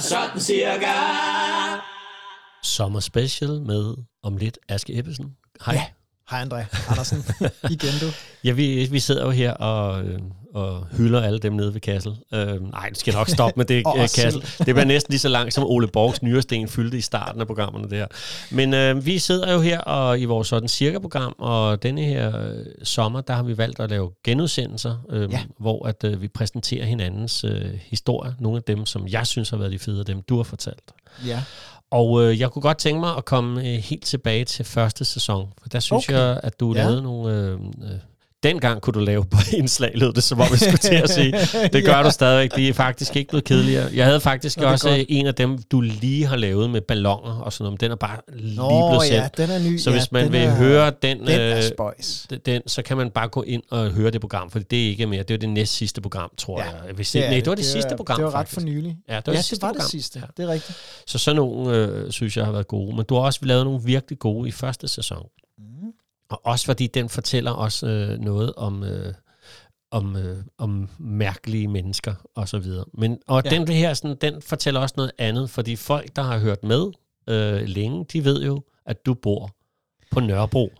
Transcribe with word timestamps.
Sådan 0.00 0.40
cirka. 0.40 0.92
Sommer 2.62 3.00
special 3.00 3.60
med 3.62 3.94
om 4.22 4.36
lidt 4.36 4.58
Aske 4.68 4.98
Ebbesen. 4.98 5.36
Hej. 5.66 5.74
Ja. 5.74 5.86
Hej 6.30 6.42
André 6.42 6.90
Andersen. 6.90 7.24
Igen 7.70 7.92
du. 8.00 8.06
Ja, 8.44 8.52
vi, 8.52 8.88
vi 8.90 9.00
sidder 9.00 9.24
jo 9.24 9.30
her 9.30 9.52
og, 9.52 10.04
øh, 10.04 10.18
og 10.54 10.86
hylder 10.96 11.20
alle 11.22 11.38
dem 11.38 11.52
nede 11.52 11.74
ved 11.74 11.80
Kassel. 11.80 12.12
Øh, 12.34 12.70
nej, 12.72 12.88
det 12.88 12.98
skal 12.98 13.14
nok 13.14 13.28
stoppe 13.28 13.54
med 13.56 13.64
det, 13.64 13.76
øh. 13.96 14.00
Kassel. 14.00 14.42
Det 14.58 14.64
bliver 14.66 14.84
næsten 14.84 15.12
lige 15.12 15.18
så 15.20 15.28
langt, 15.28 15.54
som 15.54 15.64
Ole 15.66 15.88
Borgs 15.88 16.22
nyresten 16.22 16.68
fyldte 16.68 16.98
i 16.98 17.00
starten 17.00 17.40
af 17.40 17.46
programmerne 17.46 17.90
der. 17.90 18.06
Men 18.50 18.74
øh, 18.74 19.06
vi 19.06 19.18
sidder 19.18 19.52
jo 19.52 19.60
her 19.60 19.80
og 19.80 20.20
i 20.20 20.24
vores 20.24 20.48
sådan 20.48 20.68
cirka-program, 20.68 21.34
og 21.38 21.82
denne 21.82 22.02
her 22.02 22.38
øh, 22.50 22.64
sommer, 22.82 23.20
der 23.20 23.34
har 23.34 23.42
vi 23.42 23.58
valgt 23.58 23.80
at 23.80 23.90
lave 23.90 24.10
genudsendelser, 24.24 24.96
øh, 25.10 25.32
Ja. 25.32 25.40
hvor 25.58 25.86
at 25.86 26.04
øh, 26.04 26.22
vi 26.22 26.28
præsenterer 26.28 26.84
hinandens 26.86 27.44
øh, 27.44 27.64
historier. 27.82 28.32
Nogle 28.38 28.56
af 28.56 28.62
dem, 28.62 28.86
som 28.86 29.08
jeg 29.08 29.26
synes 29.26 29.50
har 29.50 29.56
været 29.56 29.72
de 29.72 29.78
fede, 29.78 30.00
og 30.00 30.06
dem 30.06 30.22
du 30.22 30.36
har 30.36 30.42
fortalt. 30.44 30.90
Ja. 31.26 31.42
Og 31.90 32.22
øh, 32.24 32.40
jeg 32.40 32.50
kunne 32.50 32.62
godt 32.62 32.78
tænke 32.78 33.00
mig 33.00 33.16
at 33.16 33.24
komme 33.24 33.60
øh, 33.60 33.66
helt 33.78 34.04
tilbage 34.04 34.44
til 34.44 34.64
første 34.64 35.04
sæson, 35.04 35.48
for 35.62 35.68
der 35.68 35.80
synes 35.80 36.08
Okay. 36.08 36.18
jeg, 36.18 36.40
at 36.42 36.60
du 36.60 36.72
Ja. 36.74 36.78
ja. 36.80 36.84
lavede 36.86 37.02
nogle... 37.02 37.34
Øh, 37.34 37.52
øh, 37.92 37.98
dengang 38.42 38.80
kunne 38.80 38.92
du 38.94 38.98
lave 39.00 39.24
på 39.24 39.38
indslag, 39.52 39.90
lød 39.94 40.12
det, 40.12 40.22
som 40.22 40.40
om 40.40 40.46
jeg 40.50 40.58
skulle 40.58 40.76
til 40.76 40.94
at 40.94 41.10
sige. 41.10 41.32
Det 41.72 41.84
gør 41.84 41.96
Ja. 41.96 42.02
du 42.02 42.10
stadigvæk. 42.10 42.54
Det 42.56 42.68
er 42.68 42.72
faktisk 42.72 43.16
ikke 43.16 43.28
blevet 43.28 43.44
kedeligere. 43.44 43.90
Jeg 43.94 44.04
havde 44.06 44.20
faktisk 44.20 44.56
Nå, 44.58 44.62
det 44.64 44.72
også 44.72 44.88
godt. 44.88 45.06
en 45.08 45.26
af 45.26 45.34
dem, 45.34 45.58
du 45.62 45.80
lige 45.80 46.26
har 46.26 46.36
lavet 46.36 46.70
med 46.70 46.80
ballonger 46.80 47.32
og 47.40 47.52
sådan 47.52 47.64
noget. 47.64 47.80
Den 47.80 47.90
er 47.90 47.96
bare 47.96 48.16
lige 48.32 48.56
Nå 48.56 48.88
blevet 48.90 49.10
ja, 49.10 49.22
sendt. 49.22 49.36
den 49.38 49.50
er 49.50 49.70
ny. 49.70 49.78
Så 49.78 49.90
ja, 49.90 49.96
hvis 49.96 50.12
man 50.12 50.24
den 50.24 50.32
vil 50.32 50.40
er, 50.40 50.54
høre 50.54 50.92
den, 51.02 51.20
Den 51.26 51.40
øh, 51.40 51.62
den, 52.46 52.62
så 52.68 52.82
kan 52.82 52.96
man 52.96 53.10
bare 53.10 53.28
gå 53.28 53.42
ind 53.42 53.62
og 53.70 53.90
høre 53.90 54.10
det 54.10 54.20
program, 54.20 54.50
for 54.50 54.58
det 54.58 54.84
er 54.84 54.88
ikke 54.88 55.06
mere. 55.06 55.22
Det 55.22 55.34
er 55.34 55.38
det 55.38 55.48
næst 55.48 55.74
sidste 55.74 56.00
program, 56.00 56.30
tror 56.38 56.60
Ja, 56.60 56.64
jeg. 56.66 56.94
Hvis 56.94 57.10
det, 57.10 57.20
nej, 57.20 57.30
det 57.34 57.46
var 57.46 57.54
det, 57.54 57.64
sidste 57.64 57.96
program, 57.96 58.16
Det 58.16 58.24
var 58.24 58.34
ret 58.34 58.48
for 58.48 58.60
nylig. 58.60 58.96
Ja, 59.08 59.16
det 59.16 59.26
var 59.26 59.32
ja, 59.32 59.36
det 59.36 59.44
sidste 59.44 59.56
det 59.56 59.62
var 59.62 59.68
program. 59.68 59.80
det 59.82 59.90
sidste. 59.90 60.18
Ja. 60.18 60.42
Det 60.42 60.48
er 60.48 60.52
rigtigt. 60.52 60.78
Så 61.06 61.18
sådan 61.18 61.36
nogle, 61.36 61.76
øh, 61.76 62.10
synes 62.10 62.36
jeg, 62.36 62.44
har 62.44 62.52
været 62.52 62.68
gode. 62.68 62.96
Men 62.96 63.04
du 63.08 63.14
har 63.14 63.22
også 63.22 63.40
lavet 63.42 63.64
nogle 63.64 63.80
virkelig 63.84 64.18
gode 64.18 64.48
i 64.48 64.52
første 64.52 64.88
sæson. 64.88 65.26
Og 66.30 66.46
også 66.46 66.66
fordi 66.66 66.86
den 66.86 67.08
fortæller 67.08 67.50
også 67.50 67.86
øh, 67.86 68.18
noget 68.18 68.54
om, 68.54 68.84
øh, 68.84 69.14
om, 69.90 70.16
øh, 70.16 70.36
om 70.58 70.88
mærkelige 70.98 71.68
mennesker 71.68 72.14
og 72.34 72.48
så 72.48 72.58
videre. 72.58 72.84
Men, 72.94 73.18
og 73.26 73.42
ja. 73.44 73.50
den 73.50 73.68
her, 73.68 73.94
sådan, 73.94 74.16
den 74.20 74.42
fortæller 74.42 74.80
også 74.80 74.94
noget 74.96 75.12
andet, 75.18 75.50
fordi 75.50 75.76
folk, 75.76 76.16
der 76.16 76.22
har 76.22 76.38
hørt 76.38 76.62
med 76.62 76.86
øh, 77.28 77.62
længe, 77.62 78.04
de 78.12 78.24
ved 78.24 78.42
jo, 78.42 78.62
at 78.86 79.06
du 79.06 79.14
bor 79.14 79.50
på 80.10 80.20
Nørrebro. 80.20 80.72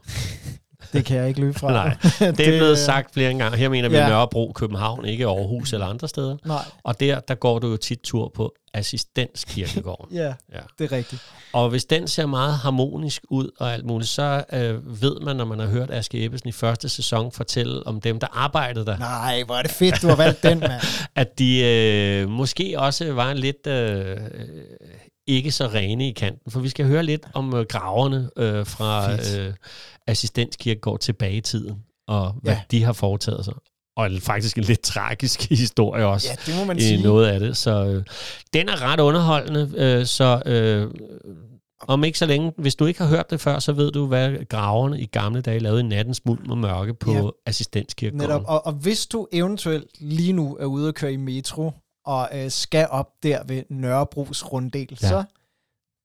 Det 0.92 1.04
kan 1.04 1.16
jeg 1.16 1.28
ikke 1.28 1.40
løbe 1.40 1.58
fra. 1.58 1.72
Nej, 1.82 1.96
Det 2.36 2.40
er 2.48 2.58
blevet 2.58 2.78
sagt 2.78 3.14
flere 3.14 3.34
gange. 3.34 3.58
Her 3.58 3.68
mener 3.68 3.88
vi 3.88 3.96
Ja. 3.96 4.08
Nørrebro, 4.08 4.52
København, 4.54 5.04
ikke 5.04 5.26
Aarhus 5.26 5.72
eller 5.72 5.86
andre 5.86 6.08
steder. 6.08 6.36
Nej, 6.44 6.64
Og 6.84 7.00
der, 7.00 7.20
der 7.20 7.34
går 7.34 7.58
du 7.58 7.68
jo 7.70 7.76
tit 7.76 7.98
tur 8.04 8.32
på 8.34 8.54
assistenskirkegården. 8.74 10.16
ja, 10.22 10.26
Ja. 10.52 10.58
det 10.78 10.92
er 10.92 10.96
rigtigt. 10.96 11.22
Og 11.52 11.68
hvis 11.70 11.84
den 11.84 12.08
ser 12.08 12.26
meget 12.26 12.54
harmonisk 12.54 13.22
ud 13.30 13.50
og 13.58 13.72
alt 13.72 13.84
muligt, 13.84 14.10
så 14.10 14.44
øh, 14.52 15.02
ved 15.02 15.20
man, 15.20 15.36
når 15.36 15.44
man 15.44 15.58
har 15.58 15.66
hørt 15.66 15.90
Aske 15.90 16.24
Ebbesen 16.24 16.48
i 16.48 16.52
første 16.52 16.88
sæson 16.88 17.32
fortælle 17.32 17.86
om 17.86 18.00
dem, 18.00 18.20
der 18.20 18.26
arbejdede 18.32 18.86
der, 18.86 18.98
Nej, 18.98 19.42
hvor 19.46 19.54
er 19.54 19.62
det 19.62 19.70
fedt, 19.70 20.02
du 20.02 20.06
har 20.08 20.16
valgt 20.16 20.42
den, 20.42 20.60
mand. 20.60 20.82
at 21.16 21.38
de 21.38 21.60
øh, 21.64 22.28
måske 22.28 22.74
også 22.78 23.12
var 23.12 23.32
lidt 23.32 23.66
øh, 23.66 24.10
øh, 24.10 24.16
ikke 25.30 25.50
så 25.50 25.66
rene 25.66 26.08
i 26.08 26.12
kanten. 26.12 26.50
For 26.52 26.60
vi 26.60 26.68
skal 26.68 26.86
høre 26.86 27.02
lidt 27.02 27.26
om 27.34 27.54
øh, 27.54 27.66
graverne 27.68 28.30
øh, 28.36 28.66
fra 28.66 29.12
øh, 29.12 29.52
assistenskirkegård 30.06 30.98
tilbage 31.00 31.32
i 31.36 31.40
tiden, 31.40 31.76
og 32.08 32.32
hvad 32.42 32.52
Ja. 32.52 32.60
de 32.70 32.82
har 32.84 32.92
foretaget 32.92 33.44
sig. 33.44 33.54
Og 33.96 34.10
faktisk 34.20 34.58
en 34.58 34.64
lidt 34.64 34.80
tragisk 34.80 35.48
historie 35.50 36.06
også 36.06 36.28
Ja, 36.30 36.52
det 36.52 36.58
må 36.60 36.64
man 36.64 36.76
i 36.78 36.80
sige. 36.80 37.02
noget 37.02 37.26
af 37.26 37.40
det. 37.40 37.56
Så 37.56 37.84
øh, 37.86 38.04
den 38.52 38.68
er 38.68 38.82
ret 38.82 39.00
underholdende. 39.00 39.72
Øh, 39.76 40.06
så 40.06 40.42
øh, 40.46 40.90
om 41.88 42.04
ikke 42.04 42.18
så 42.18 42.26
længe, 42.26 42.52
hvis 42.56 42.74
du 42.74 42.86
ikke 42.86 43.00
har 43.02 43.08
hørt 43.08 43.30
det 43.30 43.40
før, 43.40 43.58
så 43.58 43.72
ved 43.72 43.90
du, 43.90 44.06
hvad 44.06 44.46
graverne 44.48 45.00
i 45.00 45.06
gamle 45.06 45.40
dage 45.40 45.58
lavede 45.58 45.80
i 45.80 45.84
nattens 45.84 46.24
mulm 46.24 46.50
og 46.50 46.58
mørke 46.58 46.94
på 46.94 47.12
ja. 47.12 47.22
assistenskirkegården. 47.46 48.28
Netop. 48.28 48.42
Og, 48.46 48.66
og 48.66 48.72
hvis 48.72 49.06
du 49.06 49.26
eventuelt 49.32 49.86
lige 50.00 50.32
nu 50.32 50.56
er 50.60 50.64
ude 50.64 50.88
og 50.88 50.94
køre 50.94 51.12
i 51.12 51.16
metro, 51.16 51.72
og 52.06 52.28
øh, 52.34 52.50
skal 52.50 52.86
op 52.90 53.08
der 53.22 53.44
ved 53.46 53.62
Nørrebros 53.70 54.52
runddel, 54.52 54.98
ja. 55.02 55.08
Så, 55.08 55.24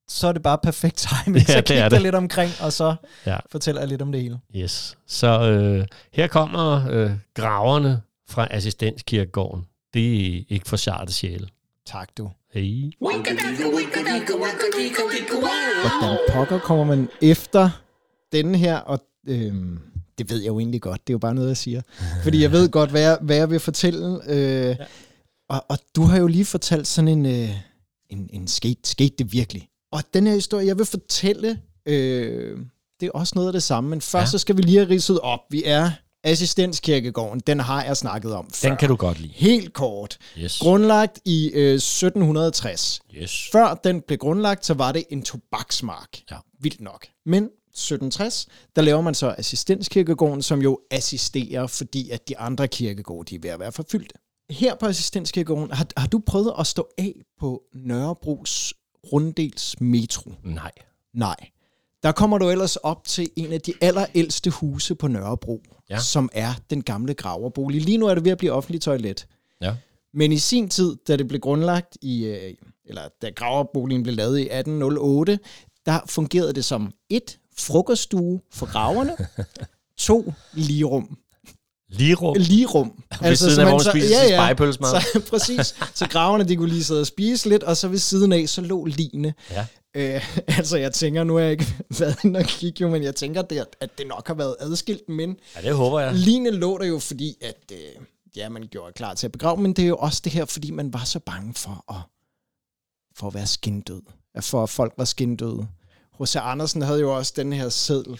så 0.07 0.27
er 0.27 0.31
det 0.31 0.41
bare 0.41 0.57
perfekt 0.57 1.07
timing. 1.25 1.45
Ja, 1.49 1.53
så 1.53 1.57
det 1.57 1.65
kig 1.65 1.77
er 1.77 1.89
dig 1.89 2.01
lidt 2.01 2.15
omkring, 2.15 2.51
og 2.61 2.73
så 2.73 2.95
Ja. 3.25 3.37
fortæller 3.51 3.81
jeg 3.81 3.87
lidt 3.89 4.01
om 4.01 4.11
det 4.11 4.21
hele. 4.21 4.39
Yes. 4.55 4.97
Så 5.07 5.41
øh, 5.51 5.85
her 6.13 6.27
kommer 6.27 6.89
øh, 6.89 7.11
graverne 7.33 8.01
fra 8.29 8.47
assistenskirkegården. 8.51 9.65
Det 9.93 10.35
er 10.37 10.41
ikke 10.49 10.67
for 10.67 10.77
sarte 10.77 11.13
sjæle. 11.13 11.47
Tak, 11.85 12.09
du. 12.17 12.31
Hey. 12.53 12.91
Hvordan 12.99 13.37
pokker 16.33 16.59
kommer 16.59 16.83
man 16.83 17.09
efter 17.21 17.69
denne 18.31 18.57
her, 18.57 18.77
og 18.77 18.99
øhm, 19.27 19.79
det 20.17 20.29
ved 20.29 20.37
jeg 20.41 20.47
jo 20.47 20.59
egentlig 20.59 20.81
godt, 20.81 21.07
det 21.07 21.13
er 21.13 21.15
jo 21.15 21.17
bare 21.19 21.35
noget, 21.35 21.47
jeg 21.47 21.57
siger. 21.57 21.81
Fordi 22.23 22.41
jeg 22.41 22.51
ved 22.51 22.69
godt, 22.69 22.89
hvad 22.89 23.01
jeg, 23.01 23.17
hvad 23.21 23.35
jeg 23.35 23.49
vil 23.49 23.59
fortælle. 23.59 24.19
Øh, 24.27 24.37
ja. 24.69 24.75
Og, 25.49 25.65
og 25.69 25.77
du 25.95 26.03
har 26.03 26.17
jo 26.17 26.27
lige 26.27 26.45
fortalt 26.45 26.87
sådan 26.87 27.07
en, 27.07 27.25
øh, 27.25 27.49
en, 28.09 28.29
en 28.33 28.47
skete, 28.47 28.89
skete 28.89 29.15
det 29.17 29.31
virkelig. 29.31 29.69
Og 29.91 30.03
den 30.13 30.27
her 30.27 30.33
historie, 30.33 30.67
jeg 30.67 30.77
vil 30.77 30.85
fortælle, 30.85 31.61
øh, 31.85 32.59
det 32.99 33.07
er 33.07 33.11
også 33.11 33.33
noget 33.35 33.47
af 33.47 33.53
det 33.53 33.63
samme, 33.63 33.89
men 33.89 34.01
først 34.01 34.27
ja. 34.27 34.31
Så 34.31 34.37
skal 34.37 34.57
vi 34.57 34.61
lige 34.61 34.77
have 34.77 34.89
ridset 34.89 35.19
op. 35.19 35.39
Vi 35.49 35.63
er 35.65 35.91
assistenskirkegården, 36.23 37.39
den 37.39 37.59
har 37.59 37.83
jeg 37.83 37.97
snakket 37.97 38.33
om 38.33 38.49
før. 38.53 38.69
Den 38.69 38.77
kan 38.77 38.89
du 38.89 38.95
godt 38.95 39.19
lide. 39.19 39.33
Helt 39.35 39.73
kort. 39.73 40.17
Yes. 40.37 40.59
Grundlagt 40.59 41.19
i 41.25 41.51
øh, 41.53 41.73
1760. 41.73 43.01
Yes. 43.15 43.49
Før 43.51 43.79
den 43.83 44.01
blev 44.01 44.17
grundlagt, 44.17 44.65
så 44.65 44.73
var 44.73 44.91
det 44.91 45.03
en 45.09 45.23
tobaksmark. 45.23 46.21
Ja. 46.31 46.37
Vildt 46.59 46.81
nok. 46.81 47.07
Men 47.25 47.43
1760, 47.43 48.47
der 48.75 48.81
laver 48.81 49.01
man 49.01 49.15
så 49.15 49.35
assistenskirkegården, 49.37 50.41
som 50.41 50.61
jo 50.61 50.79
assisterer, 50.91 51.67
fordi 51.67 52.09
at 52.09 52.29
de 52.29 52.37
andre 52.37 52.67
kirkegårde, 52.67 53.29
de 53.29 53.35
er 53.35 53.39
ved 53.39 53.49
at 53.49 53.59
være 53.59 53.71
forfyldte. 53.71 54.15
Her 54.49 54.75
på 54.75 54.85
assistenskirkegården, 54.85 55.71
har, 55.71 55.87
har 55.97 56.07
du 56.07 56.19
prøvet 56.25 56.53
at 56.59 56.67
stå 56.67 56.87
af 56.97 57.13
på 57.39 57.63
Nørrebros 57.73 58.73
runddels 59.13 59.81
metro? 59.81 60.31
Nej. 60.43 60.71
Nej. 61.13 61.35
Der 62.03 62.11
kommer 62.11 62.37
du 62.37 62.49
ellers 62.49 62.75
op 62.75 63.03
til 63.03 63.29
en 63.35 63.53
af 63.53 63.61
de 63.61 63.73
allerældste 63.81 64.49
huse 64.49 64.95
på 64.95 65.07
Nørrebro, 65.07 65.61
ja. 65.89 65.99
Som 65.99 66.29
er 66.33 66.53
den 66.69 66.83
gamle 66.83 67.13
graverbolig. 67.13 67.81
Lige 67.81 67.97
nu 67.97 68.07
er 68.07 68.15
det 68.15 68.25
ved 68.25 68.31
at 68.31 68.37
blive 68.37 68.51
offentlig 68.51 68.81
toilet. 68.81 69.27
Ja. 69.61 69.75
Men 70.13 70.31
i 70.31 70.37
sin 70.37 70.69
tid, 70.69 70.95
da 71.07 71.15
det 71.15 71.27
blev 71.27 71.41
grundlagt 71.41 71.97
i, 72.01 72.25
øh, 72.25 72.53
eller 72.85 73.01
da 73.21 73.29
graverboligen 73.29 74.03
blev 74.03 74.15
lavet 74.15 74.39
i 74.39 74.41
1808, 74.41 75.39
der 75.85 75.99
fungerede 76.05 76.53
det 76.53 76.65
som 76.65 76.91
et 77.09 77.39
frokoststue 77.57 78.41
for 78.51 78.71
graverne, 78.71 79.17
to 79.97 80.33
ligerum. 80.53 81.17
Ligerum. 81.89 82.35
Ligerum. 82.39 83.03
Ved 83.21 83.35
siden 83.35 83.55
så 83.55 83.61
af, 83.61 83.67
hvor 83.67 83.83
man 83.83 83.91
spiser 83.93 84.19
sin 84.19 84.27
spegepølsemad. 84.37 84.89
Så, 84.89 85.19
præcis. 85.31 85.75
Så 85.93 86.07
graverne, 86.09 86.43
de 86.43 86.55
kunne 86.55 86.69
lige 86.69 86.83
sidde 86.83 87.01
og 87.01 87.07
spise 87.07 87.49
lidt, 87.49 87.63
og 87.63 87.77
så 87.77 87.87
ved 87.87 87.97
siden 87.97 88.31
af, 88.31 88.49
så 88.49 88.61
lå 88.61 88.85
line. 88.85 89.33
Ja. 89.51 89.65
Øh, 89.95 90.37
altså, 90.57 90.77
jeg 90.77 90.93
tænker, 90.93 91.23
nu 91.23 91.33
har 91.35 91.41
jeg 91.41 91.51
ikke 91.51 91.75
været 91.99 92.23
inde 92.23 92.37
og 92.39 92.45
kigge, 92.45 92.81
jo, 92.81 92.89
men 92.89 93.03
jeg 93.03 93.15
tænker, 93.15 93.41
det, 93.41 93.65
at 93.79 93.97
det 93.97 94.07
nok 94.07 94.27
har 94.27 94.33
været 94.33 94.55
adskilt, 94.59 95.09
men 95.09 95.37
Ja, 95.55 95.61
det 95.61 95.75
håber 95.75 95.99
jeg. 95.99 96.13
Line 96.13 96.51
lå 96.51 96.77
der 96.77 96.85
jo, 96.85 96.99
fordi 96.99 97.35
at, 97.41 97.71
øh, 97.71 98.05
ja, 98.35 98.49
man 98.49 98.67
gjorde 98.71 98.93
klar 98.93 99.13
til 99.13 99.27
at 99.27 99.31
begrave, 99.31 99.61
men 99.61 99.73
det 99.73 99.83
er 99.83 99.87
jo 99.87 99.97
også 99.97 100.21
det 100.23 100.31
her, 100.31 100.45
fordi 100.45 100.71
man 100.71 100.93
var 100.93 101.03
så 101.03 101.19
bange 101.19 101.53
for 101.53 101.85
at, 101.89 102.01
for 103.15 103.27
at 103.27 103.33
være 103.33 103.47
skindød. 103.47 104.01
At 104.35 104.43
For 104.43 104.63
at 104.63 104.69
folk 104.69 104.93
var 104.97 105.05
skindøde. 105.05 105.67
H.C. 106.21 106.35
Andersen 106.35 106.81
havde 106.81 106.99
jo 106.99 107.17
også 107.17 107.33
den 107.35 107.53
her 107.53 107.69
seddel 107.69 108.19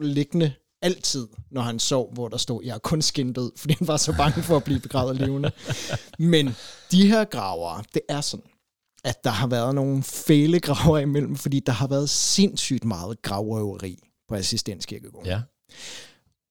liggende 0.00 0.52
altid, 0.86 1.28
når 1.50 1.62
han 1.62 1.78
sov, 1.78 2.14
hvor 2.14 2.28
der 2.28 2.36
stod, 2.36 2.64
jeg 2.64 2.74
er 2.74 2.78
kun 2.78 3.02
skindød, 3.02 3.52
fordi 3.60 3.74
han 3.78 3.88
var 3.88 3.96
så 3.96 4.12
bange 4.16 4.42
for 4.42 4.56
at 4.56 4.64
blive 4.64 4.80
begravet 4.80 5.16
levende. 5.22 5.50
Men 6.18 6.56
de 6.90 7.08
her 7.08 7.24
gravere, 7.24 7.84
det 7.94 8.02
er 8.08 8.20
sådan, 8.20 8.46
at 9.04 9.24
der 9.24 9.30
har 9.30 9.46
været 9.46 9.74
nogle 9.74 10.02
fæle 10.02 10.60
graver 10.60 10.98
imellem, 10.98 11.36
fordi 11.36 11.60
der 11.60 11.72
har 11.72 11.86
været 11.86 12.10
sindssygt 12.10 12.84
meget 12.84 13.22
gravrøveri 13.22 13.98
på 14.28 14.34
assistenskirkegården. 14.34 15.26
Ja. 15.26 15.40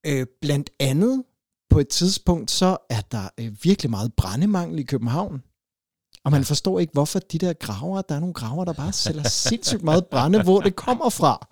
Øh, 0.05 0.25
blandt 0.41 0.69
andet 0.79 1.23
på 1.69 1.79
et 1.79 1.87
tidspunkt, 1.87 2.51
så 2.51 2.77
er 2.89 3.01
der 3.01 3.29
øh, 3.39 3.55
virkelig 3.63 3.89
meget 3.89 4.13
brændemangel 4.13 4.79
i 4.79 4.83
København. 4.83 5.43
Og 6.25 6.31
man 6.31 6.43
forstår 6.43 6.79
ikke, 6.79 6.93
hvorfor 6.93 7.19
de 7.19 7.37
der 7.37 7.53
graver, 7.53 8.01
der 8.01 8.15
er 8.15 8.19
nogle 8.19 8.33
graver, 8.33 8.65
der 8.65 8.73
bare 8.73 8.93
sælger 8.93 9.23
sindssygt 9.23 9.83
meget 9.83 10.05
brænde, 10.05 10.43
hvor 10.43 10.59
det 10.61 10.75
kommer 10.75 11.09
fra. 11.09 11.47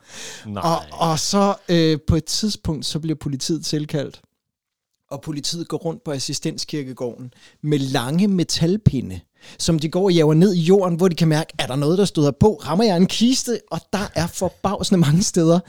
Nej. 0.45 0.63
Og, 0.63 1.09
og 1.09 1.19
så 1.19 1.55
øh, 1.69 1.97
på 2.07 2.15
et 2.15 2.25
tidspunkt, 2.25 2.85
så 2.85 2.99
bliver 2.99 3.15
politiet 3.15 3.65
tilkaldt. 3.65 4.21
Og 5.11 5.21
politiet 5.21 5.67
går 5.67 5.77
rundt 5.77 6.03
på 6.03 6.11
assistenskirkegården 6.11 7.33
med 7.63 7.79
lange 7.79 8.27
metalpinde, 8.27 9.19
som 9.59 9.79
de 9.79 9.89
går 9.89 10.03
og 10.03 10.13
jager 10.13 10.33
ned 10.33 10.53
i 10.53 10.61
jorden, 10.61 10.95
hvor 10.97 11.07
de 11.07 11.15
kan 11.15 11.27
mærke, 11.27 11.53
er 11.59 11.67
der 11.67 11.75
noget, 11.75 11.97
der 11.97 12.05
støder 12.05 12.31
på? 12.31 12.61
Rammer 12.65 12.85
jeg 12.85 12.97
en 12.97 13.07
kiste? 13.07 13.59
Og 13.71 13.79
der 13.93 14.11
er 14.15 14.27
forbavsende 14.27 14.99
mange 14.99 15.23
steder, 15.23 15.59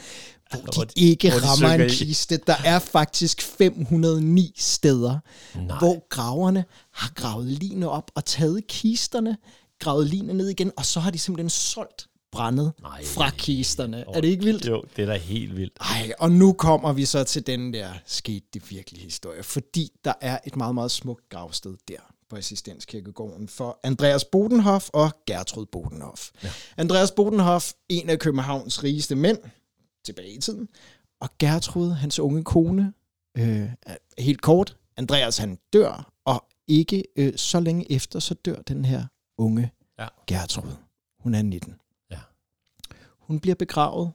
hvor 0.50 0.84
de 0.84 0.84
de- 0.96 1.00
ikke 1.00 1.30
hvor 1.30 1.38
de 1.40 1.46
rammer 1.46 1.68
en 1.68 1.90
synker 1.90 2.04
i. 2.04 2.06
kiste. 2.08 2.36
Der 2.36 2.56
er 2.64 2.78
faktisk 2.78 3.42
509 3.42 4.54
steder, 4.58 5.18
Nej. 5.54 5.78
hvor 5.78 6.08
graverne 6.08 6.64
har 6.92 7.12
gravet 7.14 7.46
line 7.46 7.88
op 7.90 8.10
og 8.14 8.24
taget 8.24 8.66
kisterne, 8.66 9.36
gravet 9.80 10.06
linet 10.06 10.36
ned 10.36 10.48
igen, 10.48 10.72
og 10.76 10.86
så 10.86 11.00
har 11.00 11.10
de 11.10 11.18
simpelthen 11.18 11.50
solgt 11.50 12.06
brændet 12.32 12.72
Nej. 12.82 13.04
fra 13.04 13.30
kisterne. 13.30 14.04
Er 14.14 14.20
det 14.20 14.28
ikke 14.28 14.44
vildt? 14.44 14.66
Jo, 14.66 14.82
det 14.96 15.02
er 15.02 15.06
da 15.06 15.16
helt 15.16 15.56
vildt. 15.56 15.72
Ej, 15.80 16.12
og 16.18 16.32
nu 16.32 16.52
kommer 16.52 16.92
vi 16.92 17.04
så 17.04 17.24
til 17.24 17.46
den 17.46 17.72
der 17.72 17.88
skete 18.06 18.46
det 18.54 18.70
virkelige 18.70 19.04
historie, 19.04 19.42
fordi 19.42 19.90
der 20.04 20.12
er 20.20 20.38
et 20.46 20.56
meget, 20.56 20.74
meget 20.74 20.90
smukt 20.90 21.28
gravsted 21.28 21.74
der 21.88 21.96
på 22.30 22.36
Assistenskirkegården 22.36 23.48
for 23.48 23.78
Andreas 23.82 24.24
Bodenhoff 24.24 24.88
og 24.92 25.10
Gertrud 25.26 25.66
Bodenhoff. 25.66 26.28
Ja. 26.42 26.48
Andreas 26.76 27.10
Bodenhoff, 27.10 27.72
en 27.88 28.10
af 28.10 28.18
Københavns 28.18 28.84
rigeste 28.84 29.14
mænd, 29.14 29.38
tilbage 30.04 30.32
i 30.32 30.40
tiden, 30.40 30.68
og 31.20 31.28
Gertrud, 31.38 31.90
hans 31.90 32.18
unge 32.18 32.44
kone, 32.44 32.92
øh, 33.38 33.70
helt 34.18 34.42
kort, 34.42 34.76
Andreas 34.96 35.38
han 35.38 35.58
dør, 35.72 36.12
og 36.24 36.46
ikke 36.66 37.04
øh, 37.16 37.36
så 37.36 37.60
længe 37.60 37.92
efter, 37.92 38.18
så 38.18 38.34
dør 38.34 38.62
den 38.62 38.84
her 38.84 39.06
unge 39.38 39.70
Ja. 39.98 40.08
Gertrud. 40.26 40.72
Hun 41.18 41.34
er 41.34 41.42
19. 41.42 41.74
Ja. 42.10 42.20
Hun 43.18 43.40
bliver 43.40 43.54
begravet 43.54 44.12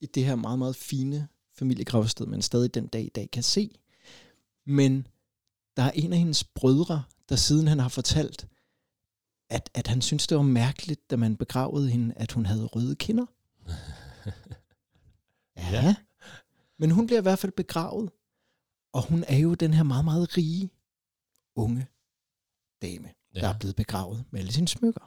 i 0.00 0.06
det 0.06 0.24
her 0.24 0.34
meget, 0.34 0.58
meget 0.58 0.76
fine 0.76 1.28
familiegravsted, 1.58 2.26
man 2.26 2.42
stadig 2.42 2.74
den 2.74 2.86
dag 2.86 3.02
i 3.02 3.08
dag 3.08 3.30
kan 3.30 3.42
se. 3.42 3.70
Men 4.66 5.06
der 5.76 5.82
er 5.82 5.90
en 5.90 6.12
af 6.12 6.18
hendes 6.18 6.44
brødre, 6.44 7.02
der 7.28 7.36
siden 7.36 7.68
han 7.68 7.78
har 7.78 7.88
fortalt, 7.88 8.48
at, 9.50 9.70
at 9.74 9.86
han 9.86 10.02
synes, 10.02 10.26
det 10.26 10.36
var 10.36 10.42
mærkeligt, 10.42 11.10
da 11.10 11.16
man 11.16 11.36
begravede 11.36 11.90
hende, 11.90 12.14
at 12.16 12.32
hun 12.32 12.46
havde 12.46 12.64
røde 12.66 12.96
kinder. 12.96 13.26
Ja. 15.58 15.70
Ja. 15.72 15.94
Men 16.78 16.90
hun 16.90 17.06
bliver 17.06 17.20
i 17.20 17.22
hvert 17.22 17.38
fald 17.38 17.52
begravet. 17.52 18.10
Og 18.92 19.02
hun 19.02 19.24
er 19.28 19.36
jo 19.38 19.54
den 19.54 19.74
her 19.74 19.82
meget, 19.82 20.04
meget 20.04 20.36
rige, 20.36 20.70
unge 21.56 21.86
dame, 22.82 23.08
ja. 23.34 23.40
der 23.40 23.48
er 23.48 23.58
blevet 23.58 23.76
begravet 23.76 24.24
med 24.30 24.40
alle 24.40 24.52
sine 24.52 24.68
smykker. 24.68 25.00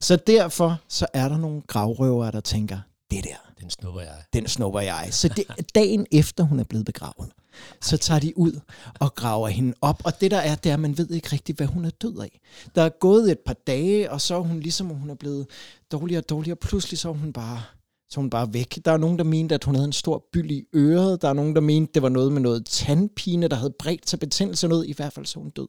Så 0.00 0.16
derfor 0.16 0.80
så 0.88 1.06
er 1.14 1.28
der 1.28 1.36
nogle 1.36 1.62
gravrøvere, 1.62 2.30
der 2.32 2.40
tænker, 2.40 2.80
det 3.10 3.24
der, 3.24 3.52
Den 3.60 3.70
snupper 3.70 4.00
jeg. 4.00 4.22
den 4.32 4.46
snupper 4.48 4.80
jeg. 4.80 5.08
Så 5.10 5.28
det, 5.28 5.74
dagen 5.74 6.06
efter 6.12 6.44
hun 6.44 6.58
er 6.60 6.64
blevet 6.64 6.86
begravet, 6.86 7.32
så 7.80 7.96
tager 7.96 8.20
de 8.20 8.38
ud 8.38 8.60
og 9.00 9.14
graver 9.14 9.48
hende 9.48 9.74
op. 9.80 10.02
Og 10.04 10.20
det 10.20 10.30
der 10.30 10.38
er, 10.38 10.54
det 10.54 10.70
er, 10.70 10.74
at 10.74 10.80
man 10.80 10.98
ved 10.98 11.10
ikke 11.10 11.28
rigtigt, 11.32 11.58
hvad 11.58 11.66
hun 11.66 11.84
er 11.84 11.90
død 11.90 12.18
af. 12.18 12.40
Der 12.74 12.82
er 12.82 12.88
gået 12.88 13.30
et 13.30 13.38
par 13.38 13.52
dage, 13.66 14.10
og 14.10 14.20
så 14.20 14.34
er 14.34 14.40
hun 14.40 14.60
ligesom, 14.60 14.86
hun 14.88 15.10
er 15.10 15.14
blevet 15.14 15.46
dårligere 15.92 16.20
og 16.20 16.28
dårligere. 16.28 16.56
Pludselig 16.56 16.98
så 16.98 17.08
er 17.08 17.12
hun 17.12 17.32
bare 17.32 17.62
så 18.10 18.20
hun 18.20 18.30
bare 18.30 18.52
væk. 18.52 18.78
Der 18.84 18.92
er 18.92 18.96
nogen, 18.96 19.18
der 19.18 19.24
mente, 19.24 19.54
at 19.54 19.64
hun 19.64 19.74
havde 19.74 19.86
en 19.86 19.92
stor 19.92 20.24
byld 20.32 20.50
i 20.50 20.64
øret. 20.74 21.22
Der 21.22 21.28
er 21.28 21.32
nogen, 21.32 21.54
der 21.54 21.60
mente, 21.60 21.92
det 21.94 22.02
var 22.02 22.08
noget 22.08 22.32
med 22.32 22.40
noget 22.40 22.66
tandpine, 22.66 23.48
der 23.48 23.56
havde 23.56 23.74
bredt 23.78 24.10
sig 24.10 24.18
betændelse 24.18 24.66
og 24.66 24.68
noget. 24.68 24.86
I 24.86 24.92
hvert 24.92 25.12
fald 25.12 25.26
så 25.26 25.38
hun 25.38 25.50
død. 25.50 25.68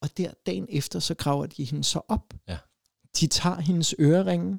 Og 0.00 0.16
der 0.16 0.30
dagen 0.46 0.66
efter, 0.68 0.98
så 1.00 1.14
graver 1.14 1.46
de 1.46 1.64
hende 1.64 1.84
så 1.84 2.00
op. 2.08 2.34
Ja. 2.48 2.56
De 3.20 3.26
tager 3.26 3.60
hendes 3.60 3.94
øreringe, 4.00 4.58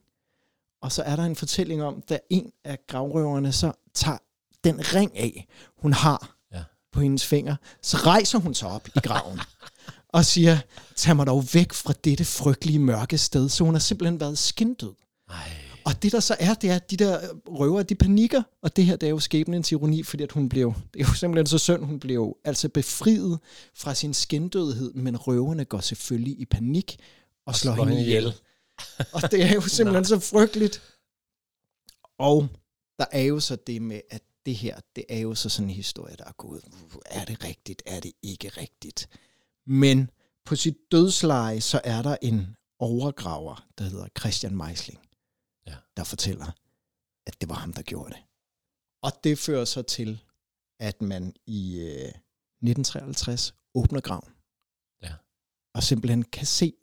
og 0.81 0.91
så 0.91 1.03
er 1.03 1.15
der 1.15 1.23
en 1.23 1.35
fortælling 1.35 1.83
om, 1.83 2.01
da 2.09 2.19
en 2.29 2.51
af 2.63 2.77
gravrøverne 2.87 3.51
så 3.51 3.71
tager 3.93 4.17
den 4.63 4.79
ring 4.95 5.17
af, 5.17 5.47
hun 5.77 5.93
har 5.93 6.33
Ja. 6.53 6.63
på 6.91 7.01
hendes 7.01 7.25
finger, 7.25 7.55
så 7.81 7.97
rejser 7.97 8.39
hun 8.39 8.53
sig 8.53 8.69
op 8.69 8.87
i 8.95 8.99
graven 8.99 9.39
og 10.17 10.25
siger, 10.25 10.57
tag 10.95 11.15
mig 11.15 11.27
dog 11.27 11.43
væk 11.53 11.73
fra 11.73 11.93
dette 12.03 12.25
frygtelige 12.25 12.79
mørke 12.79 13.17
sted. 13.17 13.49
Så 13.49 13.63
hun 13.63 13.73
har 13.73 13.79
simpelthen 13.79 14.19
været 14.19 14.37
skindød. 14.37 14.93
Ej. 15.29 15.35
Og 15.87 16.03
det 16.03 16.11
der 16.11 16.19
så 16.19 16.35
er, 16.39 16.53
det 16.53 16.69
er, 16.69 16.75
at 16.75 16.91
de 16.91 16.97
der 16.97 17.27
røver, 17.45 17.83
de 17.83 17.95
panikker, 17.95 18.43
og 18.61 18.75
det 18.75 18.85
her, 18.85 18.95
det 18.95 19.07
er 19.07 19.09
jo 19.11 19.19
skæbnens 19.19 19.71
ironi, 19.71 20.03
fordi 20.03 20.23
at 20.23 20.31
hun 20.31 20.49
blev, 20.49 20.73
det 20.93 21.01
er 21.01 21.05
jo 21.07 21.13
simpelthen 21.13 21.47
så 21.47 21.57
synd, 21.57 21.83
hun 21.83 21.99
blev 21.99 22.37
altså 22.43 22.69
befriet 22.69 23.39
fra 23.75 23.93
sin 23.93 24.13
skindødighed, 24.13 24.93
men 24.93 25.17
røverne 25.17 25.65
går 25.65 25.79
selvfølgelig 25.79 26.39
i 26.39 26.45
panik 26.45 26.99
og 27.45 27.55
slår, 27.55 27.73
slår 27.73 27.85
hende 27.85 27.97
hende 27.97 28.09
ihjel. 28.09 28.33
Og 29.13 29.31
det 29.31 29.43
er 29.43 29.53
jo 29.53 29.61
simpelthen 29.61 30.05
så 30.05 30.19
frygteligt. 30.19 30.81
Og 32.19 32.47
der 32.99 33.05
er 33.11 33.21
jo 33.23 33.39
så 33.39 33.55
det 33.55 33.81
med, 33.81 34.01
at 34.09 34.21
det 34.45 34.55
her, 34.55 34.79
det 34.95 35.03
er 35.09 35.19
jo 35.19 35.35
så 35.35 35.49
sådan 35.49 35.69
en 35.69 35.75
historie, 35.75 36.15
der 36.17 36.25
er 36.25 36.35
gået. 36.37 36.63
Er 37.05 37.25
det 37.25 37.43
rigtigt? 37.43 37.83
Er 37.85 37.99
det 37.99 38.11
ikke 38.23 38.49
rigtigt? 38.49 39.09
Men 39.67 40.09
på 40.45 40.55
sit 40.55 40.77
dødsleje, 40.91 41.61
så 41.61 41.81
er 41.83 42.01
der 42.01 42.17
en 42.21 42.55
overgraver, 42.79 43.65
der 43.77 43.83
hedder 43.83 44.07
Christian 44.19 44.57
Meisling. 44.57 44.99
Der 45.97 46.03
fortæller, 46.03 46.45
at 47.27 47.41
det 47.41 47.49
var 47.49 47.55
ham, 47.55 47.73
der 47.73 47.81
gjorde 47.81 48.13
det. 48.13 48.23
Og 49.03 49.11
det 49.23 49.39
fører 49.39 49.65
så 49.65 49.81
til, 49.81 50.23
at 50.79 51.01
man 51.01 51.33
i 51.45 51.79
øh, 51.79 52.11
1953 52.61 53.55
åbner 53.75 54.01
graven. 54.01 54.33
Ja. 55.03 55.13
Og 55.75 55.83
simpelthen 55.83 56.23
kan 56.23 56.45
se, 56.45 56.73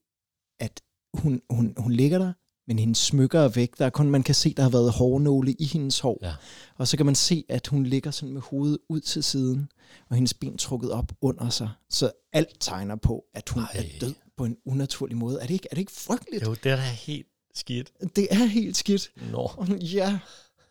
at 0.60 0.82
hun, 1.14 1.42
hun, 1.50 1.74
hun 1.78 1.92
ligger 1.92 2.18
der, 2.18 2.32
men 2.66 2.78
hendes 2.78 2.98
smykker 2.98 3.40
er 3.40 3.48
væk. 3.48 3.78
Der 3.78 3.86
er 3.86 3.90
kun, 3.90 4.10
man 4.10 4.22
kan 4.22 4.34
se, 4.34 4.54
der 4.54 4.62
har 4.62 4.70
været 4.70 4.92
hårnåle 4.92 5.52
i 5.52 5.64
hendes 5.64 6.00
hår. 6.00 6.18
Ja. 6.22 6.34
Og 6.76 6.88
så 6.88 6.96
kan 6.96 7.06
man 7.06 7.14
se, 7.14 7.44
at 7.48 7.66
hun 7.66 7.84
ligger 7.84 8.10
sådan 8.10 8.32
med 8.32 8.40
hovedet 8.40 8.78
ud 8.88 9.00
til 9.00 9.24
siden, 9.24 9.72
og 10.08 10.16
hendes 10.16 10.34
ben 10.34 10.58
trukket 10.58 10.90
op 10.90 11.12
under 11.20 11.48
sig. 11.48 11.70
Så 11.90 12.12
alt 12.32 12.56
tegner 12.60 12.96
på, 12.96 13.24
at 13.34 13.48
hun 13.48 13.62
Ej. 13.62 13.68
Er 13.74 13.98
død 14.00 14.14
på 14.36 14.44
en 14.44 14.56
unaturlig 14.66 15.16
måde. 15.16 15.40
Er 15.40 15.46
det 15.46 15.54
ikke, 15.54 15.68
er 15.70 15.74
det 15.74 15.80
ikke 15.80 15.92
frygteligt? 15.92 16.46
Jo, 16.46 16.54
det 16.54 16.72
er 16.72 16.76
da 16.76 16.82
helt 16.82 17.26
skidt. 17.54 17.92
Det 18.16 18.28
er 18.30 18.44
helt 18.44 18.76
skidt. 18.76 19.10
Nå. 19.32 19.50
Ja, 19.80 20.18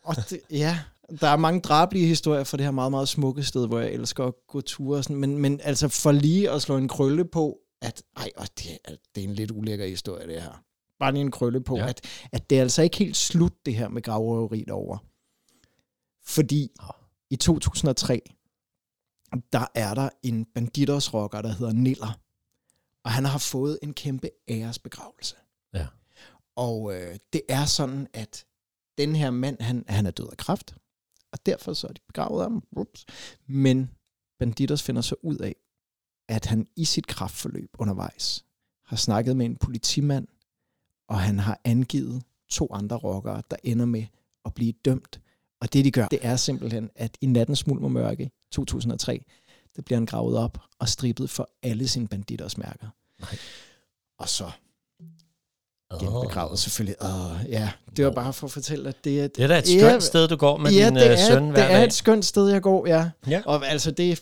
og 0.04 0.16
det, 0.30 0.40
ja, 0.50 0.80
der 1.22 1.28
er 1.28 1.38
mange 1.38 1.62
drabelige 1.62 2.08
historier 2.08 2.44
fra 2.44 2.58
det 2.58 2.66
her 2.66 2.72
meget, 2.72 2.92
meget 2.92 3.10
smukke 3.10 3.44
sted, 3.44 3.68
hvor 3.68 3.80
jeg 3.80 3.92
elsker 3.92 4.26
at 4.26 4.34
gå 4.48 4.62
ture 4.62 4.98
og 4.98 5.04
sådan, 5.04 5.18
men, 5.18 5.38
men 5.38 5.60
altså 5.64 5.88
for 5.88 6.12
lige 6.12 6.50
at 6.50 6.62
slå 6.62 6.78
en 6.78 6.88
krølle 6.88 7.26
på, 7.26 7.60
at 7.82 8.04
ej, 8.18 8.30
og 8.38 8.48
det, 8.58 8.78
er, 8.86 8.96
det 9.16 9.24
er 9.24 9.28
en 9.28 9.36
lidt 9.36 9.52
ulækker 9.52 9.86
historie, 9.88 10.28
det 10.28 10.42
her. 10.42 10.64
Bare 11.00 11.12
lige 11.12 11.22
en 11.22 11.32
krølle 11.32 11.64
på, 11.64 11.78
ja. 11.78 11.88
At, 11.88 12.02
at 12.32 12.50
det 12.50 12.58
er 12.58 12.62
altså 12.62 12.82
ikke 12.82 12.98
helt 12.98 13.18
slut, 13.18 13.54
det 13.66 13.76
her 13.76 13.88
med 13.88 14.02
gravrøveri 14.02 14.64
derovre. 14.68 15.00
Fordi 16.26 16.70
i 17.30 17.36
2003, 17.36 18.22
der 19.54 19.66
er 19.76 19.94
der 19.94 20.10
en 20.24 20.46
banditosrocker, 20.46 21.42
der 21.42 21.50
hedder 21.50 21.74
Niller, 21.74 22.20
og 23.04 23.12
han 23.12 23.26
har 23.26 23.38
fået 23.38 23.80
en 23.84 23.94
kæmpe 23.94 24.30
æresbegravelse. 24.50 25.36
Og 26.56 26.96
øh, 26.96 27.18
det 27.34 27.42
er 27.50 27.66
sådan, 27.66 28.08
at 28.14 28.46
den 28.98 29.16
her 29.16 29.32
mand, 29.32 29.62
han, 29.62 29.86
han 29.88 30.06
er 30.06 30.12
død 30.12 30.30
af 30.32 30.38
kræft, 30.38 30.76
og 31.32 31.46
derfor 31.46 31.74
så 31.74 31.88
er 31.88 31.92
de 31.92 32.02
begravet 32.08 32.44
ham. 32.44 32.64
Ups. 32.72 33.06
Men 33.48 33.90
Banditos 34.40 34.84
finder 34.84 35.02
så 35.02 35.16
ud 35.22 35.38
af, 35.38 35.56
at 36.30 36.46
han 36.46 36.68
i 36.76 36.86
sit 36.86 37.08
kraftforløb 37.08 37.70
undervejs 37.80 38.46
har 38.86 38.96
snakket 38.96 39.38
med 39.38 39.46
en 39.46 39.56
politimand, 39.56 40.28
og 41.08 41.20
han 41.20 41.40
har 41.40 41.60
angivet 41.64 42.24
to 42.50 42.68
andre 42.74 42.98
rockere, 42.98 43.44
der 43.52 43.58
ender 43.64 43.86
med 43.86 44.06
at 44.46 44.54
blive 44.54 44.74
dømt. 44.86 45.22
Og 45.62 45.74
det 45.74 45.86
de 45.86 45.92
gør, 45.92 46.08
det 46.08 46.20
er 46.22 46.36
simpelthen, 46.36 46.90
at 46.96 47.18
i 47.22 47.26
nattens 47.26 47.68
mulm 47.68 47.84
og 47.84 47.92
mørke 47.92 48.32
2003, 48.52 49.26
der 49.76 49.82
bliver 49.82 49.98
han 49.98 50.06
gravet 50.06 50.38
op 50.38 50.58
og 50.80 50.90
strippet 50.90 51.30
for 51.30 51.50
alle 51.64 51.88
sine 51.88 52.08
banditers 52.08 52.58
mærker. 52.58 52.88
Nej. 53.20 53.38
Og 54.18 54.30
så 54.30 54.52
genbegravet 56.00 56.60
selvfølgelig. 56.60 56.96
Uh, 57.02 57.50
ja, 57.50 57.70
det 57.98 58.06
var 58.06 58.12
bare 58.12 58.34
for 58.34 58.48
at 58.48 58.52
fortælle, 58.52 58.90
at 58.90 59.04
det 59.04 59.22
er... 59.22 59.28
Det 59.28 59.44
er 59.44 59.48
da 59.48 59.58
et 59.58 59.76
Ja, 59.76 59.80
skønt 59.90 60.04
sted, 60.04 60.28
du 60.28 60.36
går 60.36 60.58
med 60.58 60.72
ja, 60.72 60.86
din 60.86 60.96
det 60.96 61.04
øh, 61.04 61.10
er, 61.12 61.16
søn 61.16 61.50
hver 61.50 61.56
det 61.64 61.72
er 61.74 61.78
dag. 61.78 61.86
et 61.86 61.94
skønt 61.94 62.26
sted, 62.26 62.50
jeg 62.50 62.62
går, 62.62 62.88
ja. 62.88 63.10
Ja. 63.28 63.42
Og 63.46 63.68
altså, 63.68 63.92
det 63.92 64.12
er, 64.12 64.16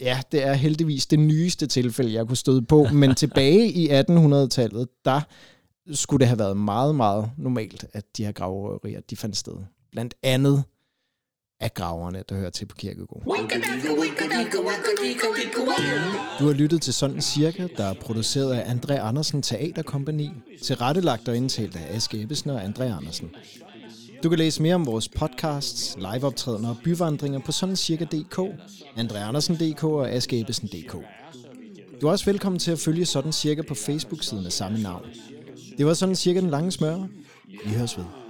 ja, 0.00 0.20
det 0.32 0.46
er 0.46 0.52
heldigvis 0.52 1.06
det 1.06 1.18
nyeste 1.18 1.66
tilfælde, 1.66 2.12
jeg 2.12 2.26
kunne 2.26 2.36
støde 2.36 2.62
på. 2.62 2.86
Men 2.92 3.14
tilbage 3.24 3.66
i 3.72 3.88
1800-tallet, 3.88 4.88
der 5.04 5.20
skulle 5.92 6.20
det 6.20 6.28
have 6.28 6.38
været 6.38 6.56
meget, 6.56 6.94
meget 6.94 7.30
normalt, 7.38 7.84
at 7.92 8.04
de 8.16 8.24
her 8.24 8.32
gravrøverier, 8.32 9.00
de 9.10 9.16
fandt 9.16 9.36
sted. 9.36 9.52
Blandt 9.92 10.14
andet 10.22 10.64
af 11.60 11.74
graverne, 11.74 12.24
der 12.28 12.34
hører 12.34 12.50
til 12.50 12.66
på 12.66 12.76
Kirkegård. 12.76 13.22
Du 16.38 16.46
har 16.46 16.52
lyttet 16.52 16.82
til 16.82 16.94
Sådan 16.94 17.20
Cirka, 17.22 17.68
der 17.76 17.84
er 17.84 17.94
produceret 17.94 18.54
af 18.54 18.74
André 18.74 18.92
Andersen 18.92 19.42
Teaterkompagni, 19.42 20.30
tilrettelagt 20.62 21.28
og 21.28 21.36
indtalt 21.36 21.76
af 21.76 21.96
Aske 21.96 22.22
Ebbesen 22.22 22.50
og 22.50 22.64
André 22.64 22.82
Andersen. 22.82 23.30
Du 24.22 24.28
kan 24.28 24.38
læse 24.38 24.62
mere 24.62 24.74
om 24.74 24.86
vores 24.86 25.08
podcasts, 25.08 25.96
liveoptrædener 25.96 26.68
og 26.68 26.76
byvandringer 26.84 27.38
på 27.38 27.52
sådancirka.dk, 27.52 28.40
andreandersen.dk 28.96 29.84
og 29.84 30.10
askeebbesen.dk. 30.10 30.96
Du 32.00 32.06
er 32.06 32.10
også 32.10 32.24
velkommen 32.24 32.58
til 32.58 32.70
at 32.70 32.78
følge 32.78 33.06
Sådan 33.06 33.32
Cirka 33.32 33.62
på 33.62 33.74
Facebook-siden 33.74 34.46
af 34.46 34.52
samme 34.52 34.82
navn. 34.82 35.04
Det 35.78 35.86
var 35.86 35.94
Sådan 35.94 36.16
Cirka 36.16 36.40
den 36.40 36.50
lange 36.50 36.72
smør. 36.72 37.06
Vi 37.64 37.70
høres 37.70 37.98
ved. 37.98 38.25